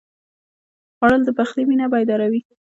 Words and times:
خوړل 0.97 1.21
د 1.25 1.29
پخلي 1.37 1.63
مېنه 1.69 1.85
بیداروي 1.91 2.41